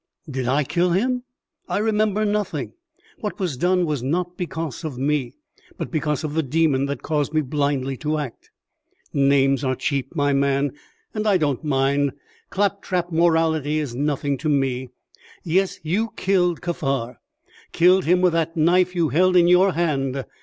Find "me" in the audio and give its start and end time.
4.97-5.35, 7.35-7.41, 14.49-14.89